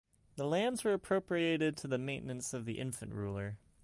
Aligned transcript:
The 0.35 0.47
lands 0.47 0.83
were 0.83 0.93
appropriated 0.93 1.77
to 1.77 1.87
the 1.87 1.99
maintenance 1.99 2.55
of 2.55 2.65
the 2.65 2.79
infant 2.79 3.13
ruler. 3.13 3.59